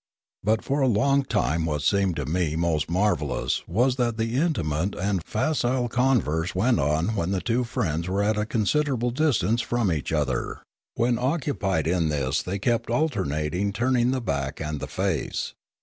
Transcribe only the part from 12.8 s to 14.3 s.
alternately turning the